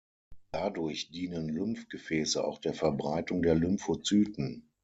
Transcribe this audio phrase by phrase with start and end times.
[0.51, 4.67] Dadurch dienen Lymphgefäße auch der Verbreitung der Lymphozyten.